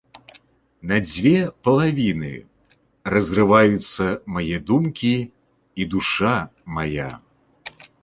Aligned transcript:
На 0.91 0.95
дзве 1.07 1.33
палавіны 1.67 2.31
разрываюцца 3.15 4.09
мае 4.39 4.57
думкі 4.73 5.15
і 5.79 5.83
душа 5.97 6.37
мая. 6.81 7.11